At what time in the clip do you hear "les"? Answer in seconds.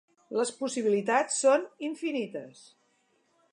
0.37-0.51